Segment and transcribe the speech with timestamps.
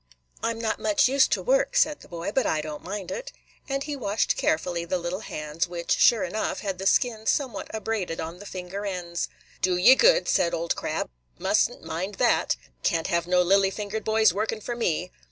[0.41, 3.31] "I 'm not much used to work," said the boy, "but I don't mind it."
[3.69, 8.19] And he washed carefully the little hands, which, sure enough, had the skin somewhat abraded
[8.19, 9.27] on the finger ends.
[9.61, 11.07] "Do ye good," said Old Crab.
[11.37, 12.55] "Must n't mind that.
[12.81, 15.11] Can't have no lily fingered boys workin' for me."